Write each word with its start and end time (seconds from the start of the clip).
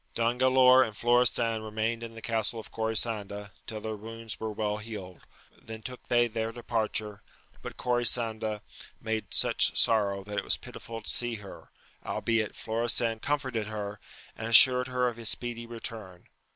I 0.17 0.21
ON 0.21 0.39
GALAOR 0.39 0.81
and 0.83 0.97
Florestan 0.97 1.61
remained 1.61 2.01
in 2.01 2.15
the 2.15 2.23
castle 2.23 2.59
of 2.59 2.71
Corisanda 2.71 3.51
till 3.67 3.81
their 3.81 3.95
wounds 3.95 4.39
were 4.39 4.51
well 4.51 4.77
healed, 4.77 5.19
then 5.61 5.83
took 5.83 6.01
they 6.07 6.27
their 6.27 6.51
departure; 6.51 7.21
but 7.61 7.77
Corisanda 7.77 8.63
made 8.99 9.31
such 9.31 9.77
sorrow 9.77 10.23
that 10.23 10.37
it 10.37 10.43
was 10.43 10.57
pitiful 10.57 11.03
to 11.03 11.07
see 11.11 11.35
her, 11.35 11.69
albeit 12.03 12.55
Florestan 12.55 13.19
comforted 13.19 13.67
her, 13.67 13.99
and 14.35 14.47
assured 14.47 14.87
her 14.87 15.07
of 15.07 15.17
his 15.17 15.29
speedy 15.29 15.67
return. 15.67 16.25